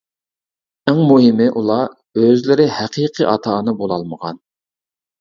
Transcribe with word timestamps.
ئەڭ 0.91 1.01
مۇھىمى، 1.11 1.47
ئۇلار 1.61 1.95
ئۆزلىرى 2.23 2.69
ھەقىقىي 2.81 3.31
ئاتا-ئانا 3.35 3.81
بولالمىغان. 3.85 4.47